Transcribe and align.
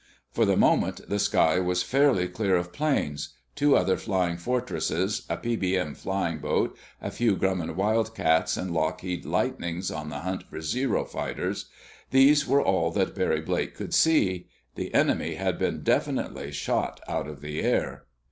For 0.31 0.45
the 0.45 0.57
moment, 0.57 1.07
the 1.09 1.19
sky 1.19 1.59
was 1.59 1.83
fairly 1.83 2.27
clear 2.27 2.55
of 2.55 2.73
planes. 2.73 3.35
Two 3.53 3.75
other 3.77 3.97
Flying 3.97 4.35
Fortresses, 4.35 5.27
a 5.29 5.37
PBM 5.37 5.95
flying 5.95 6.39
boat, 6.39 6.75
a 6.99 7.11
few 7.11 7.35
Grumman 7.37 7.75
Wildcats 7.75 8.57
and 8.57 8.71
Lockheed 8.71 9.25
Lightnings 9.25 9.91
on 9.91 10.09
the 10.09 10.21
hunt 10.21 10.45
for 10.49 10.59
Zero 10.59 11.05
fighters—these 11.05 12.47
were 12.47 12.63
all 12.63 12.89
that 12.89 13.13
Barry 13.13 13.41
Blake 13.41 13.75
could 13.75 13.93
see. 13.93 14.47
The 14.73 14.91
enemy 14.91 15.35
had 15.35 15.59
been 15.59 15.83
definitely 15.83 16.51
shot 16.51 16.99
out 17.07 17.27
of 17.27 17.41
the 17.41 17.61
air. 17.61 18.05